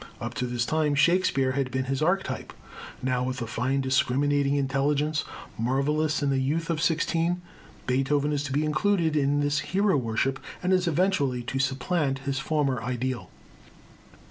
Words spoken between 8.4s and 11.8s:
to be included in this hero worship, and is eventually to